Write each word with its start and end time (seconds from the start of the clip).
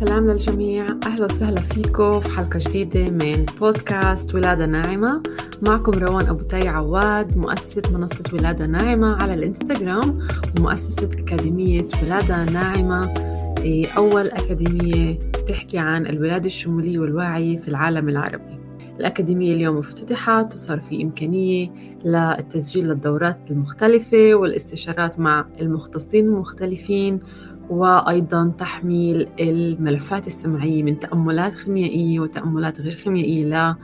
سلام 0.00 0.30
للجميع. 0.30 0.86
أهلا 1.06 1.24
وسهلا 1.24 1.62
فيكم 1.62 2.20
في 2.20 2.30
حلقة 2.30 2.58
جديدة 2.58 3.10
من 3.10 3.44
بودكاست 3.60 4.34
ولادة 4.34 4.66
ناعمة. 4.66 5.22
معكم 5.62 5.92
روان 5.92 6.26
أبو 6.26 6.42
تاي 6.42 6.68
عواد 6.68 7.36
مؤسسة 7.36 7.82
منصة 7.92 8.24
ولادة 8.32 8.66
ناعمة 8.66 9.22
على 9.22 9.34
الإنستغرام 9.34 10.18
ومؤسسة 10.58 11.10
أكاديمية 11.18 11.86
ولادة 12.02 12.44
ناعمة. 12.44 13.14
إيه، 13.58 13.88
أول 13.88 14.26
أكاديمية 14.26 15.18
تحكي 15.48 15.78
عن 15.78 16.06
الولادة 16.06 16.46
الشمولية 16.46 16.98
والواعية 16.98 17.56
في 17.56 17.68
العالم 17.68 18.08
العربي. 18.08 18.58
الأكاديمية 19.00 19.54
اليوم 19.54 19.78
افتتحت 19.78 20.54
وصار 20.54 20.80
في 20.80 21.02
إمكانية 21.02 21.70
للتسجيل 22.04 22.88
للدورات 22.88 23.38
المختلفة 23.50 24.34
والاستشارات 24.34 25.20
مع 25.20 25.46
المختصين 25.60 26.24
المختلفين 26.24 27.20
وأيضا 27.70 28.52
تحميل 28.58 29.28
الملفات 29.40 30.26
السمعية 30.26 30.82
من 30.82 30.98
تأملات 30.98 31.54
خيميائية 31.54 32.20
وتأملات 32.20 32.80
غير 32.80 32.92
خيميائية 32.92 33.44
ل 33.44 33.74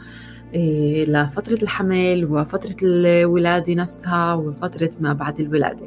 إيه، 0.55 1.05
لفترة 1.05 1.63
الحمل 1.63 2.25
وفترة 2.31 2.77
الولادة 2.83 3.75
نفسها 3.75 4.35
وفترة 4.35 4.91
ما 5.01 5.13
بعد 5.13 5.41
الولادة. 5.41 5.87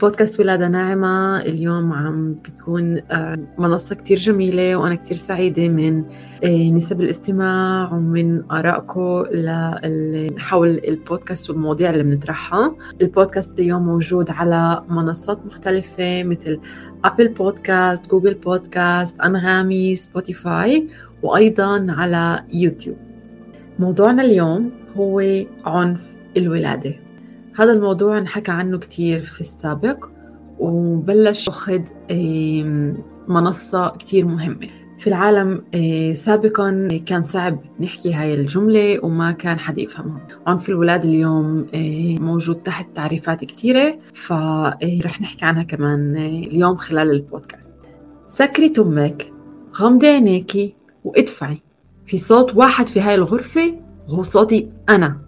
بودكاست 0.00 0.40
ولادة 0.40 0.68
ناعمة 0.68 1.40
اليوم 1.40 1.92
عم 1.92 2.34
بيكون 2.34 3.00
آه، 3.10 3.38
منصة 3.58 3.94
كتير 3.94 4.16
جميلة 4.18 4.76
وأنا 4.76 4.94
كتير 4.94 5.16
سعيدة 5.16 5.68
من 5.68 6.04
آه، 6.44 6.70
نسب 6.70 7.00
الاستماع 7.00 7.92
ومن 7.92 8.50
آرائكم 8.50 9.24
حول 10.38 10.68
البودكاست 10.88 11.50
والمواضيع 11.50 11.90
اللي 11.90 12.02
بنطرحها. 12.02 12.76
البودكاست 13.02 13.58
اليوم 13.58 13.82
موجود 13.82 14.30
على 14.30 14.82
منصات 14.88 15.46
مختلفة 15.46 16.24
مثل 16.24 16.60
أبل 17.04 17.28
بودكاست 17.28 18.10
جوجل 18.10 18.34
بودكاست 18.34 19.20
أنغامي 19.20 19.94
سبوتيفاي 19.94 20.88
وأيضا 21.22 21.86
على 21.88 22.44
يوتيوب. 22.54 22.96
موضوعنا 23.78 24.22
اليوم 24.22 24.70
هو 24.96 25.22
عنف 25.64 26.16
الولادة. 26.36 27.07
هذا 27.58 27.72
الموضوع 27.72 28.18
انحكى 28.18 28.50
عنه 28.50 28.78
كتير 28.78 29.20
في 29.20 29.40
السابق 29.40 30.04
وبلش 30.58 31.48
أخذ 31.48 31.80
منصة 33.28 33.88
كتير 33.88 34.26
مهمة. 34.26 34.68
في 34.98 35.06
العالم 35.06 35.64
سابقا 36.14 36.88
كان 37.06 37.22
صعب 37.22 37.58
نحكي 37.80 38.14
هاي 38.14 38.34
الجملة 38.34 39.04
وما 39.04 39.32
كان 39.32 39.58
حد 39.58 39.78
يفهمها. 39.78 40.26
عنف 40.46 40.68
الولادة 40.68 41.04
اليوم 41.04 41.66
موجود 42.20 42.56
تحت 42.56 42.96
تعريفات 42.96 43.44
كتيرة 43.44 43.98
فرح 44.14 45.20
نحكي 45.20 45.44
عنها 45.44 45.62
كمان 45.62 46.16
اليوم 46.16 46.76
خلال 46.76 47.10
البودكاست. 47.10 47.78
سكري 48.26 48.68
تمك 48.68 49.32
غمضي 49.76 50.06
عينيكي 50.06 50.74
وادفعي. 51.04 51.62
في 52.06 52.18
صوت 52.18 52.56
واحد 52.56 52.86
في 52.86 53.00
هاي 53.00 53.14
الغرفة 53.14 53.80
وهو 54.08 54.22
صوتي 54.22 54.68
أنا. 54.88 55.27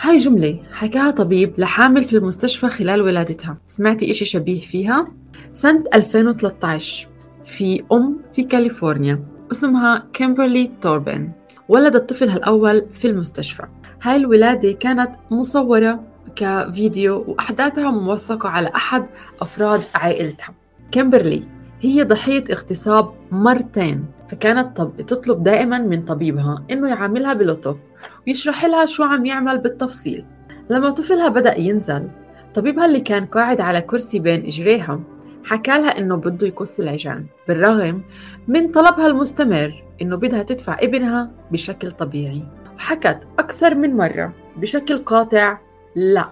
هاي 0.00 0.18
جملة 0.18 0.60
حكاها 0.72 1.10
طبيب 1.10 1.52
لحامل 1.58 2.04
في 2.04 2.16
المستشفى 2.16 2.68
خلال 2.68 3.02
ولادتها. 3.02 3.58
سمعتي 3.64 4.10
إشي 4.10 4.24
شبيه 4.24 4.60
فيها؟ 4.60 5.08
سنة 5.52 5.84
2013 5.94 7.08
في 7.44 7.82
أم 7.92 8.18
في 8.32 8.44
كاليفورنيا 8.44 9.24
اسمها 9.52 10.06
كيمبرلي 10.12 10.70
توربن 10.80 11.30
ولدت 11.68 12.10
طفلها 12.10 12.36
الأول 12.36 12.86
في 12.92 13.06
المستشفى. 13.06 13.62
هاي 14.02 14.16
الولادة 14.16 14.72
كانت 14.72 15.10
مصورة 15.30 16.04
كفيديو 16.36 17.24
وأحداثها 17.28 17.90
موثقة 17.90 18.48
على 18.48 18.72
أحد 18.76 19.06
أفراد 19.40 19.82
عائلتها. 19.94 20.54
كيمبرلي 20.92 21.42
هي 21.80 22.02
ضحية 22.02 22.44
اغتصاب 22.50 23.12
مرتين. 23.30 24.04
فكانت 24.28 24.76
طب... 24.76 25.06
تطلب 25.06 25.42
دائما 25.42 25.78
من 25.78 26.04
طبيبها 26.04 26.64
إنه 26.70 26.88
يعاملها 26.88 27.32
بلطف 27.32 27.80
ويشرح 28.26 28.64
لها 28.64 28.86
شو 28.86 29.02
عم 29.04 29.26
يعمل 29.26 29.58
بالتفصيل. 29.58 30.24
لما 30.70 30.90
طفلها 30.90 31.28
بدأ 31.28 31.58
ينزل 31.58 32.08
طبيبها 32.54 32.86
اللي 32.86 33.00
كان 33.00 33.26
قاعد 33.26 33.60
على 33.60 33.80
كرسي 33.80 34.18
بين 34.18 34.46
إجريها 34.46 35.00
حكى 35.44 35.70
لها 35.70 35.98
إنه 35.98 36.16
بده 36.16 36.46
يقص 36.46 36.80
العجان. 36.80 37.26
بالرغم 37.48 38.02
من 38.48 38.70
طلبها 38.70 39.06
المستمر 39.06 39.84
إنه 40.02 40.16
بدها 40.16 40.42
تدفع 40.42 40.76
ابنها 40.80 41.30
بشكل 41.50 41.92
طبيعي. 41.92 42.42
وحكت 42.76 43.20
أكثر 43.38 43.74
من 43.74 43.96
مرة 43.96 44.32
بشكل 44.56 44.98
قاطع 44.98 45.58
لا 45.94 46.28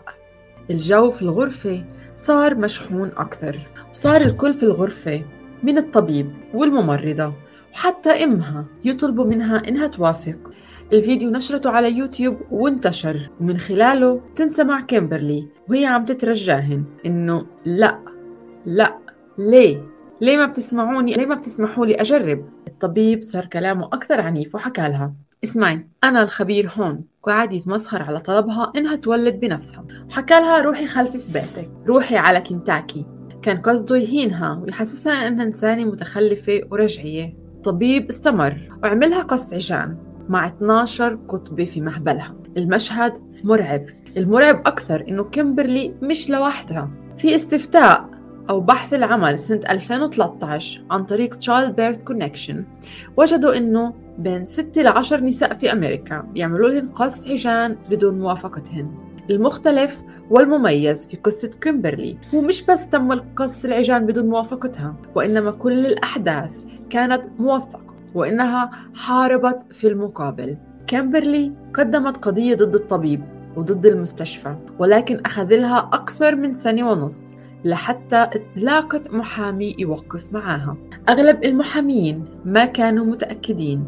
الجو 0.71 1.11
في 1.11 1.23
الغرفة 1.23 1.85
صار 2.17 2.55
مشحون 2.55 3.11
أكثر 3.17 3.59
وصار 3.91 4.21
الكل 4.21 4.55
في 4.55 4.63
الغرفة 4.63 5.23
من 5.63 5.79
الطبيب 5.79 6.31
والممرضة. 6.55 7.33
وحتى 7.75 8.25
إمها 8.25 8.65
يطلبوا 8.85 9.25
منها 9.25 9.69
إنها 9.69 9.87
توافق. 9.87 10.53
الفيديو 10.93 11.31
نشرته 11.31 11.71
على 11.71 11.93
يوتيوب 11.93 12.37
وانتشر. 12.51 13.31
ومن 13.41 13.57
خلاله 13.57 14.21
تنسمع 14.37 14.81
كيمبرلي 14.81 15.49
وهي 15.69 15.87
عم 15.87 16.05
تترجاهن 16.05 16.85
إنه 17.07 17.47
لأ 17.65 17.99
لأ 18.65 18.99
ليه؟ 19.39 19.83
ليه 20.21 20.37
ما 20.37 20.47
بتسمعوني؟ 20.47 21.13
ليه 21.13 21.27
ما 21.27 21.35
بتسمحوا 21.35 21.87
لي 21.87 21.95
أجرب؟ 21.95 22.49
الطبيب 22.69 23.23
صار 23.23 23.47
كلامه 23.47 23.87
أكثر 23.87 24.21
عنيف 24.21 24.55
وحكى 24.55 24.83
لها. 24.83 25.15
اسمعي 25.45 25.89
أنا 26.05 26.23
الخبير 26.23 26.71
هون. 26.79 27.05
وقعد 27.23 27.53
يتمسخر 27.53 28.03
على 28.03 28.21
طلبها 28.21 28.73
إنها 28.77 28.97
تولد 28.97 29.41
بنفسها. 29.41 29.85
وحكى 30.11 30.35
لها 30.35 30.61
روحي 30.61 30.87
خلفي 30.87 31.19
في 31.19 31.33
بيتك. 31.33 31.71
روحي 31.87 32.17
على 32.17 32.41
كنتاكي. 32.41 33.07
كان 33.43 33.57
قصده 33.57 33.97
يهينها 33.97 34.63
ويحسسها 34.63 35.29
إنها 35.29 35.45
إنسانة 35.45 35.85
متخلفة 35.85 36.61
ورجعية. 36.71 37.44
الطبيب 37.65 38.09
استمر. 38.09 38.57
وعملها 38.83 39.23
قص 39.23 39.55
عجان 39.55 39.97
مع 40.29 40.47
12 40.47 41.19
قطبة 41.29 41.65
في 41.65 41.81
مهبلها. 41.81 42.35
المشهد 42.57 43.13
مرعب. 43.45 43.87
المرعب 44.17 44.63
أكثر 44.67 45.05
إنه 45.09 45.25
كيمبرلي 45.25 45.95
مش 46.03 46.31
لوحدها. 46.31 46.91
في 47.19 47.35
استفتاء 47.35 48.09
أو 48.51 48.61
بحث 48.61 48.95
العمل 48.95 49.39
سنة 49.39 49.61
2013 49.71 50.85
عن 50.91 51.05
طريق 51.05 51.35
Child 51.35 51.71
Birth 51.73 52.13
Connection 52.13 52.55
وجدوا 53.17 53.57
إنه 53.57 53.95
بين 54.19 54.45
6 54.45 54.83
ل 54.83 54.87
10 54.87 55.21
نساء 55.21 55.55
في 55.55 55.73
أمريكا 55.73 56.21
بيعملوا 56.21 56.69
لهم 56.69 56.93
قص 56.93 57.29
عجان 57.29 57.77
بدون 57.91 58.19
موافقتهن. 58.19 58.91
المختلف 59.31 60.03
والمميز 60.31 61.09
في 61.09 61.17
قصة 61.17 61.51
كيمبرلي 61.61 62.19
هو 62.35 62.41
مش 62.41 62.63
بس 62.63 62.89
تم 62.89 63.13
القص 63.13 63.65
العجان 63.65 64.07
بدون 64.07 64.27
موافقتها 64.27 64.95
وإنما 65.15 65.51
كل 65.51 65.87
الأحداث 65.87 66.64
كانت 66.91 67.23
موثقة 67.39 67.95
وإنها 68.15 68.71
حاربت 68.95 69.59
في 69.71 69.89
المقابل. 69.89 70.57
كيمبرلي 70.87 71.53
قدمت 71.75 72.17
قضية 72.17 72.55
ضد 72.55 72.75
الطبيب 72.75 73.25
وضد 73.57 73.87
المستشفى 73.87 74.57
ولكن 74.79 75.21
أخذ 75.27 75.57
لها 75.57 75.91
أكثر 75.93 76.37
من 76.37 76.55
سنة 76.55 76.91
ونص 76.91 77.35
لحتى 77.65 78.27
تلاقت 78.57 79.15
محامي 79.15 79.77
يوقف 79.79 80.33
معاها. 80.33 80.77
أغلب 81.09 81.45
المحامين 81.45 82.25
ما 82.45 82.65
كانوا 82.65 83.05
متأكدين 83.05 83.85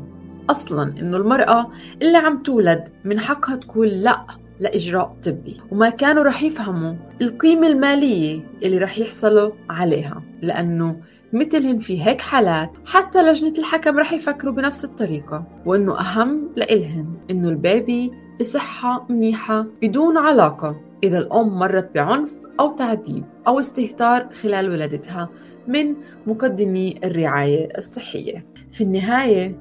أصلا 0.51 0.83
إنه 1.01 1.17
المرأة 1.17 1.71
اللي 2.03 2.19
عم 2.19 2.43
تولد 2.43 2.89
من 3.05 3.21
حقها 3.21 3.57
تقول 3.57 3.89
لأ 3.89 4.27
لإجراء 4.61 5.17
طبي 5.25 5.61
وما 5.71 5.89
كانوا 5.91 6.23
رح 6.23 6.43
يفهموا 6.43 6.95
القيمة 7.23 7.67
المالية 7.67 8.41
اللي 8.63 8.79
رح 8.79 8.99
يحصلوا 8.99 9.51
عليها 9.71 10.23
لأنه 10.43 10.97
مثلهن 11.33 11.79
في 11.79 12.05
هيك 12.05 12.21
حالات 12.21 12.71
حتى 12.87 13.23
لجنة 13.23 13.53
الحكم 13.59 13.99
رح 13.99 14.13
يفكروا 14.13 14.53
بنفس 14.53 14.85
الطريقة 14.85 15.45
وإنه 15.67 16.01
أهم 16.01 16.49
لإلهن 16.57 17.07
إنه 17.31 17.49
البيبي 17.49 18.13
بصحة 18.41 19.07
منيحة 19.09 19.67
بدون 19.83 20.17
علاقة 20.17 20.81
إذا 21.05 21.19
الأم 21.19 21.59
مرت 21.59 21.95
بعنف 21.95 22.33
أو 22.61 22.71
تعذيب 22.71 23.25
أو 23.47 23.59
استهتار 23.59 24.29
خلال 24.43 24.71
ولادتها 24.71 25.29
من 25.69 25.95
مقدمي 26.27 27.01
الرعاية 27.05 27.69
الصحية. 27.79 28.47
في 28.73 28.85
النهاية 28.85 29.61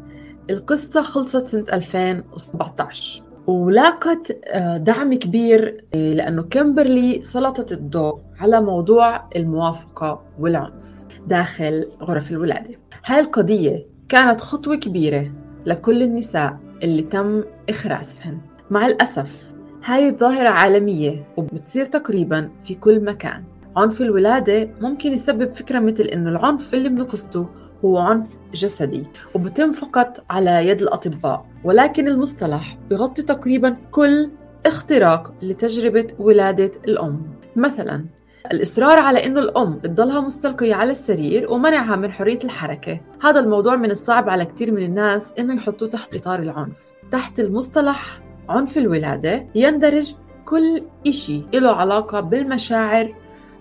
القصة 0.50 1.02
خلصت 1.02 1.46
سنة 1.46 1.66
2017 1.74 3.25
ولاقت 3.48 4.38
آه، 4.46 4.78
دعم 4.78 5.14
كبير 5.14 5.86
آه، 5.96 6.14
لأنه 6.14 6.44
كيمبرلي 6.44 7.22
سلطت 7.22 7.72
الضوء 7.72 8.20
على 8.40 8.62
موضوع 8.62 9.30
الموافقة 9.36 10.22
والعنف 10.40 11.06
داخل 11.28 11.88
غرف 12.02 12.32
الولادة. 12.32 12.80
هاي 13.06 13.20
القضية 13.20 13.86
كانت 14.10 14.42
خطوة 14.42 14.76
كبيرة 14.76 15.32
لكل 15.66 16.04
النساء 16.04 16.58
اللي 16.84 17.02
تم 17.02 17.44
إخراسهن 17.70 18.38
مع 18.70 18.86
الأسف 18.86 19.54
هاي 19.86 20.10
الظاهرة 20.10 20.50
عالمية 20.50 21.28
وبتصير 21.38 21.86
تقريبا 21.86 22.50
في 22.62 22.76
كل 22.76 23.04
مكان. 23.04 23.44
عنف 23.78 24.02
الولادة 24.02 24.70
ممكن 24.82 25.12
يسبب 25.12 25.56
فكرة 25.56 25.80
مثل 25.80 26.04
إنه 26.04 26.30
العنف 26.30 26.74
اللي 26.74 26.90
بنقصده 26.90 27.46
هو 27.86 27.98
عنف 27.98 28.28
جسدي 28.54 29.04
وبتم 29.36 29.72
فقط 29.72 30.24
على 30.30 30.68
يد 30.68 30.82
الأطباء 30.82 31.46
ولكن 31.64 32.08
المصطلح 32.08 32.78
بغطي 32.90 33.22
تقريبا 33.22 33.76
كل 33.92 34.30
اختراق 34.66 35.34
لتجربة 35.42 36.08
ولادة 36.20 36.72
الأم. 36.88 37.22
مثلا 37.56 38.06
الإصرار 38.52 39.00
على 39.00 39.26
إنه 39.26 39.40
الأم 39.40 39.80
تضلها 39.80 40.22
مستلقية 40.22 40.76
على 40.76 40.92
السرير 40.92 41.52
ومنعها 41.52 41.96
من 41.96 42.12
حرية 42.12 42.40
الحركة. 42.44 43.00
هذا 43.24 43.40
الموضوع 43.40 43.76
من 43.76 43.92
الصعب 43.92 44.30
على 44.30 44.46
كثير 44.46 44.72
من 44.72 44.84
الناس 44.84 45.34
إنه 45.40 45.56
يحطوه 45.56 45.90
تحت 45.90 46.16
إطار 46.16 46.40
العنف. 46.40 46.84
تحت 47.12 47.40
المصطلح 47.40 48.22
عنف 48.50 48.78
الولادة 48.78 49.48
يندرج 49.56 50.14
كل 50.46 50.84
إشي 51.08 51.42
له 51.54 51.72
علاقة 51.72 52.20
بالمشاعر 52.20 53.14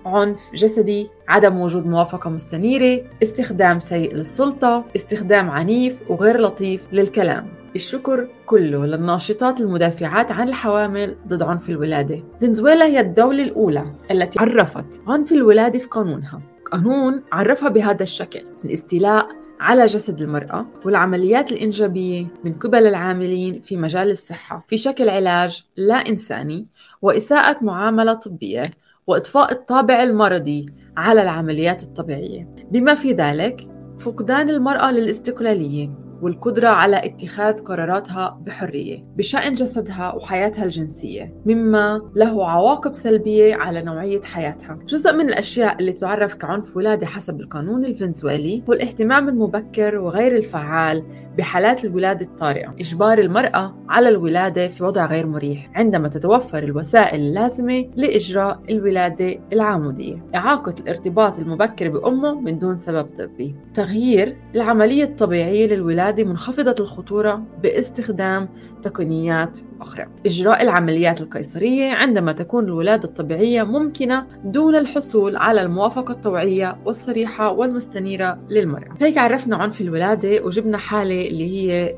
عنف 0.06 0.40
جسدي 0.54 1.10
عدم 1.28 1.60
وجود 1.60 1.86
موافقة 1.86 2.30
مستنيرة 2.30 3.04
استخدام 3.22 3.78
سيء 3.78 4.14
للسلطة 4.14 4.84
استخدام 4.96 5.50
عنيف 5.50 5.96
وغير 6.08 6.40
لطيف 6.40 6.86
للكلام. 6.92 7.48
الشكر 7.76 8.28
كله 8.46 8.86
للناشطات 8.86 9.60
المدافعات 9.60 10.32
عن 10.32 10.48
الحوامل 10.48 11.16
ضد 11.28 11.42
عنف 11.42 11.68
الولادة. 11.68 12.22
فنزويلا 12.40 12.84
هي 12.84 13.00
الدولة 13.00 13.42
الأولى 13.42 13.84
التي 14.10 14.40
عرفت 14.40 15.00
عنف 15.06 15.32
الولادة 15.32 15.78
في 15.78 15.86
قانونها. 15.86 16.40
قانون 16.72 17.22
عرفها 17.32 17.68
بهذا 17.68 18.02
الشكل 18.02 18.42
الاستيلاء 18.64 19.28
على 19.60 19.86
جسد 19.86 20.22
المرأة 20.22 20.66
والعمليات 20.84 21.52
الإنجابية 21.52 22.26
من 22.44 22.52
قبل 22.52 22.86
العاملين 22.86 23.60
في 23.60 23.76
مجال 23.76 24.10
الصحة. 24.10 24.64
في 24.68 24.78
شكل 24.78 25.08
علاج 25.08 25.64
لا 25.76 25.94
إنساني 25.94 26.66
وإساءة 27.02 27.64
معاملة 27.64 28.12
طبية 28.14 28.62
وإضفاء 29.06 29.52
الطابع 29.52 30.02
المرضي 30.02 30.66
على 30.96 31.22
العمليات 31.22 31.82
الطبيعية. 31.82 32.54
بما 32.70 32.94
في 32.94 33.12
ذلك 33.12 33.68
فقدان 33.98 34.50
المرأة 34.50 34.92
للاستقلالية. 34.92 35.90
والقدرة 36.24 36.68
على 36.68 36.96
اتخاذ 36.96 37.60
قراراتها 37.60 38.40
بحرية 38.46 39.04
بشأن 39.16 39.54
جسدها 39.54 40.14
وحياتها 40.14 40.64
الجنسية 40.64 41.34
مما 41.46 42.10
له 42.14 42.50
عواقب 42.50 42.92
سلبية 42.92 43.54
على 43.54 43.82
نوعية 43.82 44.20
حياتها. 44.20 44.78
جزء 44.88 45.12
من 45.12 45.28
الأشياء 45.28 45.78
اللي 45.80 45.92
تعرف 45.92 46.34
كعنف 46.34 46.76
ولادة 46.76 47.06
حسب 47.06 47.40
القانون 47.40 47.84
الفنزويلي 47.84 48.62
هو 48.68 48.72
الاهتمام 48.72 49.28
المبكر 49.28 49.98
وغير 49.98 50.36
الفعال 50.36 51.04
بحالات 51.38 51.84
الولادة 51.84 52.26
الطارئة. 52.26 52.74
إجبار 52.80 53.18
المرأة 53.18 53.74
على 53.88 54.08
الولادة 54.08 54.68
في 54.68 54.84
وضع 54.84 55.06
غير 55.06 55.26
مريح 55.26 55.70
عندما 55.74 56.08
تتوفر 56.08 56.62
الوسائل 56.62 57.20
اللازمة 57.20 57.84
لإجراء 57.96 58.60
الولادة 58.70 59.38
العمودية. 59.52 60.26
إعاقة 60.34 60.74
الارتباط 60.80 61.38
المبكر 61.38 61.88
بأمه 61.88 62.40
من 62.40 62.58
دون 62.58 62.78
سبب 62.78 63.06
طبي. 63.18 63.54
تغيير 63.74 64.36
العملية 64.54 65.04
الطبيعية 65.04 65.66
للولادة 65.66 66.13
منخفضة 66.20 66.74
الخطورة 66.80 67.42
باستخدام 67.62 68.48
تقنيات 68.82 69.58
أخرى. 69.80 70.06
إجراء 70.26 70.62
العمليات 70.62 71.20
القيصرية 71.20 71.90
عندما 71.90 72.32
تكون 72.32 72.64
الولادة 72.64 73.08
الطبيعية 73.08 73.62
ممكنة 73.62 74.26
دون 74.44 74.74
الحصول 74.76 75.36
على 75.36 75.62
الموافقة 75.62 76.12
الطوعية 76.12 76.76
والصريحة 76.84 77.52
والمستنيرة 77.52 78.38
للمرأة 78.50 78.94
هيك 79.00 79.18
عرفنا 79.18 79.56
عنف 79.56 79.80
الولادة 79.80 80.44
وجبنا 80.44 80.78
حالة 80.78 81.28
اللي 81.28 81.50
هي 81.50 81.94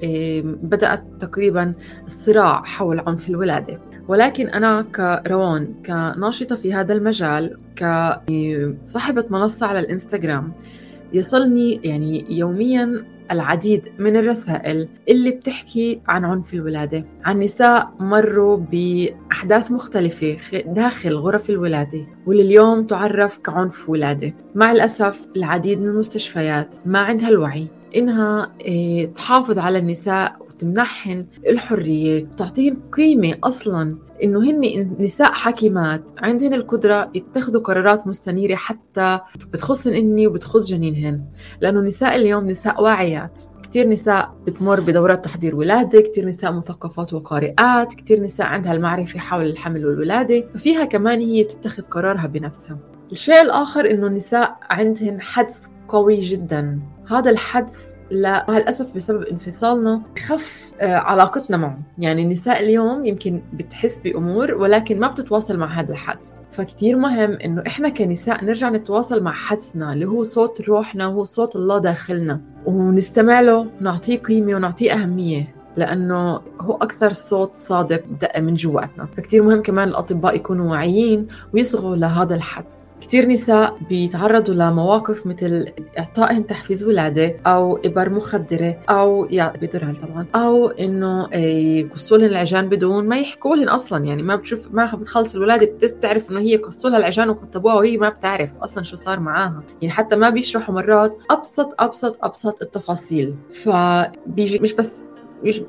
بدأت 0.62 1.04
تقريبا 1.20 1.74
الصراع 2.04 2.62
حول 2.62 3.00
عنف 3.06 3.28
الولادة. 3.28 3.80
ولكن 4.08 4.46
أنا 4.48 4.82
كروان 4.82 5.74
كناشطة 5.86 6.56
في 6.56 6.74
هذا 6.74 6.92
المجال 6.92 7.58
كصاحبة 7.76 9.24
منصة 9.30 9.66
على 9.66 9.78
الإنستغرام 9.78 10.52
يصلني 11.12 11.80
يعني 11.84 12.38
يوميا 12.38 13.04
العديد 13.30 13.88
من 13.98 14.16
الرسائل 14.16 14.88
اللي 15.08 15.30
بتحكي 15.30 16.00
عن 16.08 16.24
عنف 16.24 16.54
الولادة. 16.54 17.04
عن 17.24 17.38
نساء 17.40 17.92
مروا 18.00 18.56
بأحداث 18.56 19.70
مختلفة 19.70 20.36
داخل 20.66 21.14
غرف 21.14 21.50
الولادة 21.50 22.06
واللي 22.26 22.42
اليوم 22.42 22.82
تعرف 22.82 23.38
كعنف 23.38 23.88
ولادة. 23.88 24.34
مع 24.54 24.72
الأسف 24.72 25.26
العديد 25.36 25.80
من 25.80 25.88
المستشفيات 25.88 26.76
ما 26.86 26.98
عندها 26.98 27.28
الوعي 27.28 27.66
إنها 27.96 28.52
إيه، 28.60 29.06
تحافظ 29.06 29.58
على 29.58 29.78
النساء 29.78 30.45
وتمنحهن 30.56 31.26
الحرية 31.48 32.24
وتعطيهن 32.24 32.76
قيمة 32.92 33.34
أصلا. 33.44 33.96
إنه 34.22 34.50
هن 34.50 34.96
نساء 34.98 35.32
حكيمات 35.32 36.10
عندهن 36.18 36.54
القدرة 36.54 37.10
يتخذوا 37.14 37.62
قرارات 37.62 38.06
مستنيرة 38.06 38.54
حتى 38.54 39.20
بتخصن 39.52 39.94
إني 39.94 40.26
وبتخص 40.26 40.68
جنينهن. 40.68 41.24
لأنه 41.60 41.80
نساء 41.80 42.16
اليوم 42.16 42.46
نساء 42.46 42.82
واعيات. 42.82 43.40
كثير 43.62 43.88
نساء 43.88 44.34
بتمر 44.46 44.80
بدورات 44.80 45.24
تحضير 45.24 45.56
ولادة 45.56 46.00
كثير 46.00 46.26
نساء 46.26 46.52
مثقفات 46.52 47.12
وقارئات 47.12 47.94
كثير 47.94 48.20
نساء 48.20 48.46
عندها 48.46 48.72
المعرفة 48.72 49.18
حول 49.18 49.44
الحمل 49.44 49.86
والولادة. 49.86 50.44
ففيها 50.54 50.84
كمان 50.84 51.20
هي 51.20 51.44
تتخذ 51.44 51.82
قرارها 51.82 52.26
بنفسها. 52.26 52.78
الشيء 53.12 53.42
الآخر 53.42 53.90
إنه 53.90 54.06
النساء 54.06 54.56
عندهن 54.70 55.20
حدس 55.20 55.70
قوي 55.88 56.20
جدا. 56.20 56.80
هذا 57.08 57.30
الحدس 57.30 57.96
لا 58.10 58.46
مع 58.48 58.56
الأسف 58.56 58.94
بسبب 58.94 59.22
انفصالنا 59.22 60.02
خف 60.26 60.72
آه، 60.80 60.94
علاقتنا 60.94 61.56
معه. 61.56 61.78
يعني 61.98 62.22
النساء 62.22 62.62
اليوم 62.62 63.04
يمكن 63.04 63.42
بتحس 63.52 64.00
بأمور 64.00 64.54
ولكن 64.54 65.00
ما 65.00 65.08
بتتواصل 65.08 65.56
مع 65.56 65.66
هذا 65.80 65.92
الحدس. 65.92 66.40
فكتير 66.50 66.96
مهم 66.96 67.32
إنه 67.32 67.62
إحنا 67.66 67.88
كنساء 67.88 68.44
نرجع 68.44 68.70
نتواصل 68.70 69.22
مع 69.22 69.32
حدسنا 69.32 69.92
اللي 69.92 70.06
هو 70.06 70.22
صوت 70.22 70.60
روحنا 70.60 71.06
وهو 71.06 71.24
صوت 71.24 71.56
الله 71.56 71.78
داخلنا. 71.78 72.40
ونستمع 72.66 73.40
له 73.40 73.70
ونعطيه 73.80 74.18
قيمة 74.18 74.54
ونعطيه 74.54 74.92
أهمية. 74.92 75.55
لأنه 75.76 76.40
هو 76.60 76.74
أكثر 76.74 77.12
صوت 77.12 77.54
صادق 77.54 78.04
دق 78.20 78.38
من 78.38 78.54
جواتنا. 78.54 79.08
فكتير 79.16 79.42
مهم 79.42 79.62
كمان 79.62 79.88
الأطباء 79.88 80.36
يكونوا 80.36 80.70
واعيين 80.70 81.26
ويصغوا 81.54 81.96
لهذا 81.96 82.34
الحدس. 82.34 82.96
كتير 83.00 83.28
نساء 83.28 83.76
بيتعرضوا 83.88 84.54
لمواقف 84.54 85.26
مثل 85.26 85.66
إعطائهم 85.98 86.42
تحفيز 86.42 86.84
ولادة 86.84 87.36
أو 87.46 87.76
إبر 87.84 88.10
مخدرة 88.10 88.78
أو 88.88 89.24
يعني 89.24 89.66
بضرها 89.66 89.92
طبعا. 89.92 90.26
أو 90.34 90.68
إنه 90.68 91.34
يقصوا 91.34 92.18
لهم 92.18 92.30
العجان 92.30 92.68
بدون 92.68 93.08
ما 93.08 93.18
يحكوا 93.18 93.56
لهم 93.56 93.68
أصلا. 93.68 94.04
يعني 94.04 94.22
ما 94.22 94.36
بتشوف 94.36 94.68
ما 94.72 94.94
بتخلص 94.94 95.34
الولادة 95.34 95.66
بتعرف 95.82 96.30
إنه 96.30 96.40
هي 96.40 96.56
قصوا 96.56 96.90
لها 96.90 96.98
العجان 96.98 97.30
وكتبوها 97.30 97.74
وهي 97.74 97.96
ما 97.96 98.08
بتعرف 98.08 98.58
أصلا 98.58 98.82
شو 98.82 98.96
صار 98.96 99.20
معاها. 99.20 99.62
يعني 99.82 99.94
حتى 99.94 100.16
ما 100.16 100.30
بيشرحوا 100.30 100.74
مرات 100.74 101.18
أبسط 101.30 101.74
أبسط 101.78 102.18
أبسط 102.22 102.62
التفاصيل. 102.62 103.34
فبيجي 103.52 104.58
مش 104.58 104.72
بس 104.72 105.08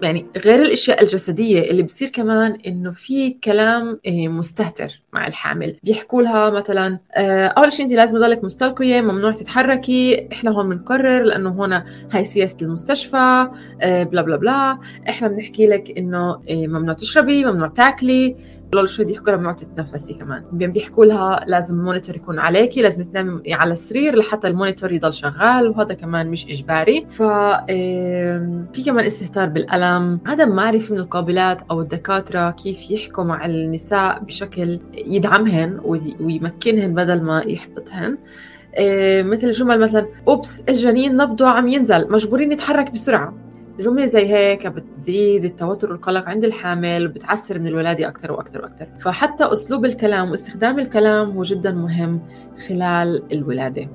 يعني 0.02 0.26
غير 0.38 0.62
الأشياء 0.62 1.04
الجسدية 1.04 1.62
اللي 1.72 1.84
بصير 1.84 2.10
كمان 2.10 2.58
إنه 2.68 2.92
في 2.92 3.30
كلام 3.32 4.00
آه، 4.08 4.28
مستهتر 4.28 5.02
مع 5.14 5.28
الحامل. 5.28 5.76
بيحكوا 5.84 6.22
لها 6.22 6.50
مثلا 6.50 7.00
آه، 7.16 7.46
أول 7.48 7.74
شيء 7.74 7.86
انت 7.86 7.94
لازم 7.94 8.18
تضلك 8.18 8.44
مستلقية 8.44 9.02
ممنوع 9.02 9.32
تتحركي 9.32 10.28
إحنا 10.32 10.52
هون 10.52 10.70
بنقرر 10.70 11.24
لأنه 11.24 11.50
هون 11.50 11.74
هاي 12.12 12.24
سياسة 12.24 12.58
المستشفى 12.62 13.50
آه، 13.82 14.04
بلا 14.04 14.22
بلا 14.22 14.38
بلا. 14.38 14.80
إحنا 15.10 15.28
بنحكي 15.28 15.68
لك 15.68 15.98
إنه 15.98 16.42
ممنوع 16.50 16.94
تشربي 16.94 17.46
ممنوع 17.46 17.68
تاكلي. 17.68 18.36
لولا 18.74 18.90
شوي 18.90 19.12
يحكوا 19.12 19.30
لها 19.30 19.38
ممنوع 19.38 19.54
تتنفسي 19.54 20.14
كمان. 20.14 20.44
بيحكوا 20.52 21.06
لها 21.06 21.46
لازم 21.48 21.76
ال 21.76 21.81
monitor 21.81 22.16
يكون 22.16 22.40
عليكي 22.40 22.82
لازم 22.82 23.04
تنامي 23.04 23.54
على 23.54 23.72
السرير 23.72 24.16
لحتى 24.16 24.48
ال 24.48 24.53
monitor 24.53 24.92
يضل 24.92 25.14
شغال 25.14 25.68
وهذا 25.68 25.94
كمان 25.94 26.32
مش 26.32 26.46
إجباري. 26.46 27.06
ف 27.10 27.24
في 28.74 28.84
كمان 28.86 29.06
استهتار 29.06 29.50
بالألم. 29.50 30.20
عدم 30.26 30.56
معرفة 30.56 30.94
من 30.94 31.00
القابلات 31.00 31.62
أو 31.72 31.82
الدكاترة 31.82 32.52
كيف 32.52 32.92
يحكوا 32.92 33.24
مع 33.24 33.46
النساء 33.46 34.24
بشكل 34.24 34.80
يدعمهن 34.94 35.80
ويمكنهن 36.20 36.96
بدل 36.96 37.22
ما 37.22 37.42
يحبطهن. 37.42 38.18
مثل 39.24 39.52
جمل 39.52 39.80
مثلا 39.80 40.08
أوبس 40.28 40.64
الجنين 40.70 41.18
نبضه 41.18 41.48
عم 41.48 41.68
ينزل 41.68 42.12
مجبورين 42.12 42.50
نتحرك 42.50 42.92
بسرعة. 42.92 43.34
جملة 43.80 44.06
زي 44.06 44.34
هيك 44.34 44.68
بتزيد 44.68 45.46
التوتر 45.46 45.92
والقلق 45.92 46.30
عند 46.30 46.44
الحامل 46.44 47.06
وبتعسر 47.06 47.60
من 47.60 47.68
الولادة 47.68 48.08
أكثر 48.08 48.32
وأكثر 48.32 48.62
وأكثر 48.62 48.88
فحتى 49.00 49.44
أسلوب 49.44 49.86
الكلام 49.86 50.32
واستخدام 50.32 50.80
الكلام 50.80 51.32
هو 51.32 51.44
جدا 51.44 51.72
مهم 51.72 52.22
خلال 52.68 53.24
الولادة. 53.34 53.88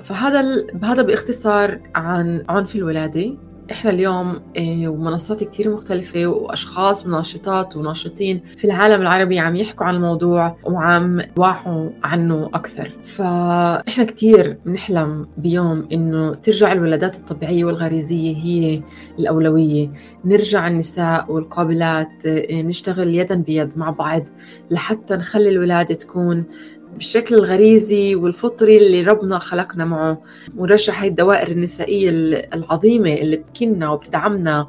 فهذا 0.00 0.66
بهذا 0.72 1.02
بإختصار 1.02 1.80
عن 1.94 2.44
عنف 2.48 2.76
الولادة. 2.76 3.36
إحنا 3.70 3.90
اليوم 3.90 4.40
إيه، 4.56 4.88
ومنصات 4.88 5.44
كتير 5.44 5.70
مختلفة 5.74 6.26
وأشخاص 6.26 7.06
وناشطات 7.06 7.76
وناشطين 7.76 8.40
في 8.56 8.64
العالم 8.64 9.02
العربي 9.02 9.38
عم 9.38 9.56
يحكوا 9.56 9.86
عن 9.86 9.94
الموضوع 9.94 10.56
وعم 10.64 11.20
يوعوا 11.38 11.90
عنه 12.04 12.50
أكثر. 12.54 12.92
فإحنا 13.02 14.04
كتير 14.04 14.58
بنحلم 14.66 15.28
بيوم 15.36 15.88
إنه 15.92 16.34
ترجع 16.34 16.72
الولادات 16.72 17.16
الطبيعية 17.16 17.64
والغريزية 17.64 18.36
هي 18.36 18.82
الأولوية. 19.18 19.90
نرجع 20.24 20.68
النساء 20.68 21.32
والقابلات 21.32 22.26
إيه، 22.26 22.62
نشتغل 22.62 23.14
يدا 23.14 23.34
بيد 23.34 23.78
مع 23.78 23.90
بعض 23.90 24.22
لحتى 24.70 25.14
نخلي 25.16 25.48
الولادة 25.48 25.94
تكون 25.94 26.44
بالشكل 26.96 27.34
الغريزي 27.34 28.14
والفطري 28.14 28.76
اللي 28.76 29.02
ربنا 29.02 29.38
خلقنا 29.38 29.84
معه 29.84 30.22
ونرجع 30.56 31.00
هاي 31.00 31.08
الدوائر 31.08 31.48
النسائية 31.48 32.10
العظيمة 32.54 33.12
اللي 33.12 33.36
بتكننا 33.36 33.90
وبتدعمنا 33.90 34.68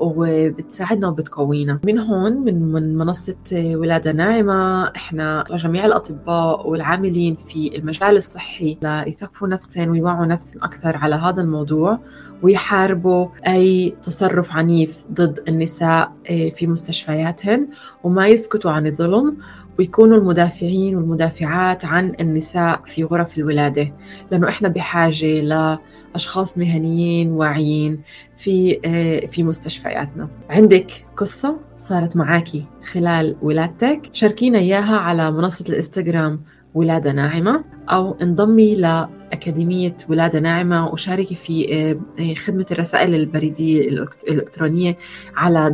وبتساعدنا 0.00 1.08
وبتقوينا. 1.08 1.80
من 1.84 1.98
هون 1.98 2.32
من, 2.32 2.72
من 2.72 2.96
منصة 2.96 3.36
ولادة 3.54 4.12
ناعمة 4.12 4.86
إحنا 4.96 5.44
جميع 5.50 5.86
الأطباء 5.86 6.68
والعاملين 6.68 7.36
في 7.36 7.76
المجال 7.76 8.16
الصحي 8.16 8.78
ليثقفوا 8.82 9.48
نفسهم 9.48 9.90
ويوعوا 9.90 10.26
نفسهم 10.26 10.62
أكثر 10.64 10.96
على 10.96 11.14
هذا 11.14 11.42
الموضوع 11.42 11.98
ويحاربوا 12.42 13.28
أي 13.46 13.96
تصرف 14.02 14.52
عنيف 14.52 15.04
ضد 15.12 15.40
النساء 15.48 16.12
آه، 16.30 16.48
في 16.48 16.66
مستشفياتهن 16.66 17.68
وما 18.04 18.28
يسكتوا 18.28 18.70
عن 18.70 18.86
الظلم 18.86 19.36
ويكونوا 19.78 20.16
المدافعين 20.16 20.96
والمدافعات 20.96 21.84
عن 21.84 22.12
النساء 22.20 22.80
في 22.84 23.04
غرف 23.04 23.38
الولادة 23.38 23.92
لأنه 24.30 24.48
إحنا 24.48 24.68
بحاجة 24.68 25.40
لأشخاص 25.40 26.58
مهنيين 26.58 27.32
واعيين 27.32 28.00
في 28.36 28.80
آه، 28.84 29.26
في 29.26 29.42
مستشفياتنا. 29.42 30.28
عندك 30.50 31.06
قصة 31.16 31.56
صارت 31.76 32.16
معاكي 32.16 32.64
خلال 32.92 33.36
ولادتك؟ 33.42 34.10
شاركينا 34.12 34.58
إياها 34.58 34.96
على 34.96 35.30
منصة 35.30 35.64
الإنستغرام 35.68 36.40
ولادة 36.74 37.12
ناعمة 37.12 37.64
أو 37.88 38.16
انضمي 38.22 38.74
لأكاديمية 38.74 39.96
ولادة 40.08 40.40
ناعمة 40.40 40.88
وشاركي 40.88 41.34
في 41.34 41.74
آه، 41.74 42.22
آه، 42.22 42.34
خدمة 42.34 42.66
الرسائل 42.70 43.14
البريدية 43.14 43.88
الإلكترونية 44.28 44.96
على 45.36 45.70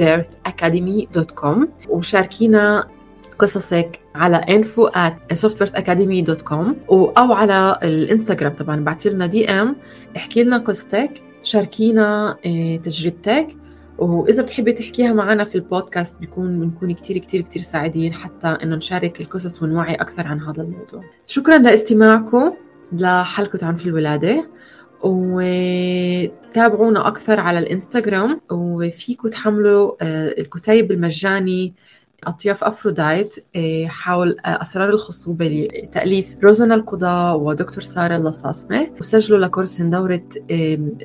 www.softbirthacademy.com 0.00 1.66
وشاركينا 1.88 2.88
قصصك 3.38 4.00
على 4.14 4.40
info 4.48 4.90
at 4.90 5.36
softbirthacademy.com 5.36 6.90
أو 6.90 7.32
على 7.32 7.78
الإنستغرام 7.82 8.52
طبعا 8.52 8.84
بعتي 8.84 9.10
لنا 9.10 9.26
دي 9.26 9.50
إم 9.50 9.76
احكي 10.16 10.44
لنا 10.44 10.58
قصتك 10.58 11.22
شاركينا 11.42 12.36
آه، 12.46 12.76
تجربتك. 12.76 13.56
وإذا 13.98 14.42
بتحبي 14.42 14.72
تحكيها 14.72 15.12
معنا 15.12 15.44
في 15.44 15.54
البودكاست 15.54 16.18
بيكون 16.18 16.60
بنكون 16.60 16.92
كتير 16.92 17.18
كتير 17.18 17.40
كتير 17.40 17.62
سعيدين 17.62 18.14
حتى 18.14 18.46
إنه 18.46 18.76
نشارك 18.76 19.20
القصص 19.20 19.62
ونوعي 19.62 19.94
أكثر 19.94 20.26
عن 20.26 20.40
هذا 20.40 20.62
الموضوع. 20.62 21.04
شكرا 21.26 21.58
لاستماعكم 21.58 22.52
لحلقة 22.92 23.66
عن 23.66 23.76
في 23.76 23.86
الولادة. 23.86 24.48
وتابعونا 25.02 27.08
أكثر 27.08 27.40
على 27.40 27.58
الإنستغرام 27.58 28.40
وفيكم 28.50 29.28
تحملوا 29.28 29.92
آه، 30.00 30.34
الكتيب 30.38 30.92
المجاني 30.92 31.74
أطياف 32.24 32.64
أفرودايت 32.64 33.34
آه، 33.56 33.86
حول 33.86 34.36
آه، 34.46 34.62
أسرار 34.62 34.90
الخصوبة 34.90 35.46
لتأليف 35.48 36.44
روزنا 36.44 36.74
القضاء 36.74 37.40
ودكتور 37.40 37.82
سارة 37.82 38.16
اللصاصمة 38.16 38.88
وسجلوا 39.00 39.38
لكورس 39.38 39.80
دورة 39.80 40.22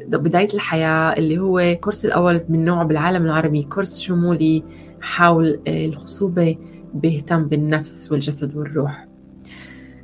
بداية 0.07 0.47
الحياة 0.53 1.17
اللي 1.17 1.39
هو 1.39 1.77
كورس 1.81 2.05
الأول 2.05 2.41
من 2.49 2.65
نوعه 2.65 2.83
بالعالم 2.83 3.25
العربي 3.25 3.63
كورس 3.63 3.99
شمولي 3.99 4.63
حول 5.01 5.59
الخصوبة 5.67 6.57
بيهتم 6.93 7.43
بالنفس 7.43 8.11
والجسد 8.11 8.55
والروح. 8.55 9.07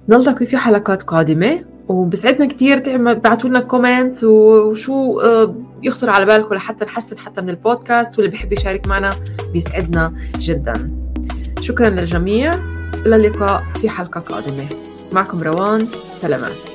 نلتقي 0.10 0.46
في 0.46 0.58
حلقات 0.58 1.04
قادمة. 1.04 1.73
وبسعدنا 1.88 2.48
كتير 2.48 2.80
تبعتوا 2.80 3.50
لنا 3.50 3.60
كومنتس 3.60 4.24
وشو 4.24 5.22
يخطر 5.84 6.10
على 6.10 6.25
بالكم 6.25 6.56
لحتى 6.56 6.86
نحسن 6.86 7.18
حتى 7.18 7.42
من 7.42 7.50
البودكاست 7.50 8.18
واللي 8.18 8.32
بيحب 8.32 8.54
يشارك 8.54 8.88
معنا 8.88 9.10
بيسعدنا 9.54 10.13
جدا. 10.40 10.92
شكرا 11.62 11.90
للجميع. 11.90 12.52
إلى 13.06 13.16
اللقاء 13.16 13.63
في 13.82 13.90
حلقة 13.90 14.20
قادمة. 14.22 14.66
معكم 15.13 15.44
روان 15.44 15.88
سلامات. 16.22 16.73